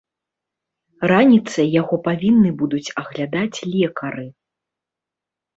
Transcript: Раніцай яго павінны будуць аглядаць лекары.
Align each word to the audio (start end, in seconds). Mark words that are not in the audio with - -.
Раніцай 1.11 1.67
яго 1.81 1.95
павінны 2.09 2.49
будуць 2.63 2.93
аглядаць 3.03 3.57
лекары. 3.75 4.27